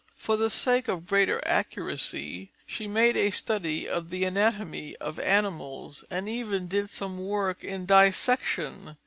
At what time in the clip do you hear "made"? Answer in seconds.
2.87-3.15